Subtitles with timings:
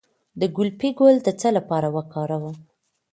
[0.39, 2.57] د ګلپي ګل د څه لپاره وکاروم؟